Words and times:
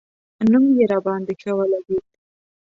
نوم 0.51 0.65
یې 0.77 0.85
راباندې 0.91 1.33
ښه 1.41 1.51
ولګېد. 1.57 2.05